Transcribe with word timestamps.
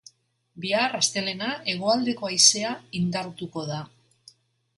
Bihar, 0.63 0.95
astelehena, 0.99 1.49
hegoaldeko 1.73 2.31
haizea 2.31 2.73
indartuko 3.01 3.67
da. 3.71 3.79